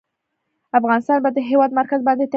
افغانستان 0.79 1.17
په 1.23 1.29
د 1.35 1.37
هېواد 1.49 1.71
مرکز 1.79 1.99
باندې 2.07 2.21
تکیه 2.23 2.27
لري. 2.27 2.29